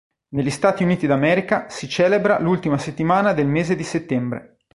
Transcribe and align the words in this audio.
Negli 0.29 0.49
Stati 0.49 0.81
Uniti 0.81 1.05
d'America 1.05 1.69
si 1.69 1.87
celebra 1.87 2.39
l'ultima 2.41 2.79
settimana 2.79 3.33
del 3.33 3.45
mese 3.45 3.75
di 3.75 3.83
settembre. 3.83 4.57